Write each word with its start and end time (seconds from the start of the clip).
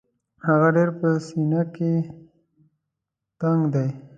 هغه 0.47 0.67
ډېر 0.75 0.89
په 0.99 1.07
سینه 1.27 1.61
کې 1.75 1.93
تنګ 3.41 3.61
دی. 3.73 3.89